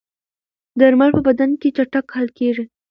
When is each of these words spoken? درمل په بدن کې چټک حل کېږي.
درمل 0.79 1.09
په 1.15 1.21
بدن 1.27 1.49
کې 1.61 1.67
چټک 1.75 2.05
حل 2.17 2.27
کېږي. 2.37 2.65